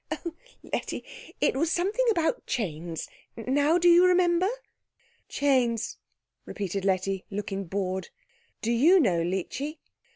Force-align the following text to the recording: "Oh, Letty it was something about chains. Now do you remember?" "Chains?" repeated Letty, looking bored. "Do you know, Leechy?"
"Oh, 0.09 0.33
Letty 0.63 1.03
it 1.39 1.55
was 1.55 1.71
something 1.71 2.05
about 2.09 2.47
chains. 2.47 3.07
Now 3.37 3.77
do 3.77 3.87
you 3.87 4.03
remember?" 4.07 4.49
"Chains?" 5.29 5.99
repeated 6.43 6.83
Letty, 6.83 7.23
looking 7.29 7.65
bored. 7.65 8.09
"Do 8.63 8.71
you 8.71 8.99
know, 8.99 9.21
Leechy?" 9.21 9.77